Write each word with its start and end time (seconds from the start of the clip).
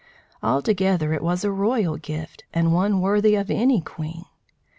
Altogether 0.41 1.13
it 1.13 1.21
was 1.21 1.43
a 1.43 1.51
royal 1.51 1.95
gift, 1.95 2.43
and 2.55 2.73
one 2.73 3.01
worthy 3.01 3.35
of 3.35 3.51
any 3.51 3.81
queen. 3.81 4.25